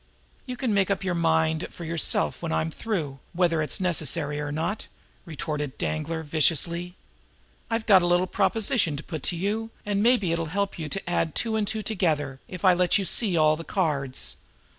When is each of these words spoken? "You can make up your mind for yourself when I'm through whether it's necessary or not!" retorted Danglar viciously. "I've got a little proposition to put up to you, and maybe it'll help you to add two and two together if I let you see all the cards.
"You 0.47 0.57
can 0.57 0.73
make 0.73 0.89
up 0.89 1.03
your 1.03 1.13
mind 1.13 1.67
for 1.69 1.83
yourself 1.85 2.41
when 2.41 2.51
I'm 2.51 2.71
through 2.71 3.19
whether 3.33 3.61
it's 3.61 3.79
necessary 3.79 4.39
or 4.39 4.51
not!" 4.51 4.87
retorted 5.25 5.77
Danglar 5.77 6.23
viciously. 6.23 6.95
"I've 7.69 7.85
got 7.85 8.01
a 8.01 8.07
little 8.07 8.25
proposition 8.25 8.97
to 8.97 9.03
put 9.03 9.17
up 9.21 9.29
to 9.29 9.35
you, 9.35 9.69
and 9.85 10.01
maybe 10.01 10.31
it'll 10.31 10.47
help 10.47 10.79
you 10.79 10.89
to 10.89 11.07
add 11.07 11.35
two 11.35 11.55
and 11.55 11.67
two 11.67 11.83
together 11.83 12.39
if 12.47 12.65
I 12.65 12.73
let 12.73 12.97
you 12.97 13.05
see 13.05 13.37
all 13.37 13.55
the 13.55 13.63
cards. 13.63 14.37